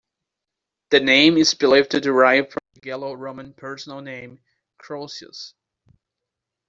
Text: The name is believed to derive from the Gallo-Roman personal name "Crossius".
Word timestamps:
The 0.89 0.99
name 0.99 1.37
is 1.37 1.53
believed 1.53 1.91
to 1.91 2.01
derive 2.01 2.49
from 2.49 2.61
the 2.73 2.79
Gallo-Roman 2.79 3.53
personal 3.53 4.01
name 4.01 4.39
"Crossius". 4.81 5.53